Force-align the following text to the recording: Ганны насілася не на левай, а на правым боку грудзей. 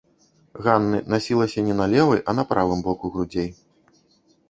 Ганны 0.67 1.01
насілася 1.15 1.65
не 1.69 1.75
на 1.83 1.89
левай, 1.93 2.19
а 2.29 2.37
на 2.41 2.49
правым 2.55 2.85
боку 2.91 3.05
грудзей. 3.19 3.51